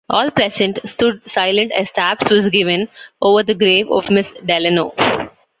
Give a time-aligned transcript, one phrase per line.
[0.09, 2.87] All present stood silent as "taps" was given
[3.21, 4.93] over the grave of Miss Delano.